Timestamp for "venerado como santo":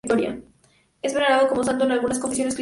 1.13-1.85